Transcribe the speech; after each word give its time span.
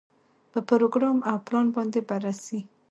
په 0.51 0.59
پروګرام 0.69 1.17
او 1.29 1.37
پلان 1.45 1.67
باندې 1.75 1.99
بررسي. 2.09 2.59